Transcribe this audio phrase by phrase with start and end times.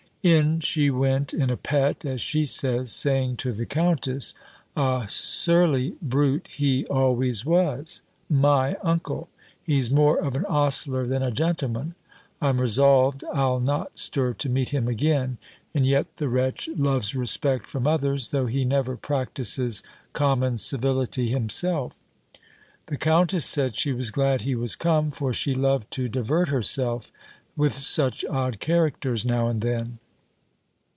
[0.23, 4.35] In she went in a pet, as she says, saying to the countess,
[4.77, 8.03] "A surly brute he always was!
[8.29, 9.29] My uncle!
[9.63, 11.95] He's more of an ostler than a gentleman;
[12.39, 15.39] I'm resolved I'll not stir to meet him again.
[15.73, 19.81] And yet the wretch loves respect from others, though he never practises
[20.13, 21.97] common civility himself."
[22.85, 27.11] The countess said, she was glad he was come, for she loved to divert herself
[27.57, 29.97] with such odd characters now and then.